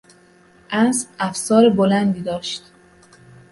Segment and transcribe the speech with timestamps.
[0.71, 2.63] اسب افسار بلندی داشت.